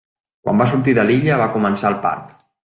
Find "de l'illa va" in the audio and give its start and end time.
0.99-1.49